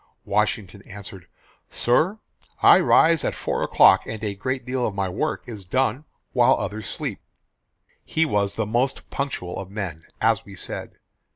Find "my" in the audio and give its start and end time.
4.95-5.07